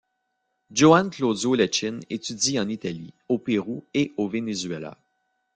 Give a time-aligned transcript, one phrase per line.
[0.71, 4.97] Juan Claudio Lechín étudie en Italie, au Pérou et au Venezuela.